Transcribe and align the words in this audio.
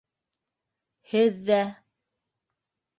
-Һеҙ 1.13 1.39
ҙә... 1.53 1.61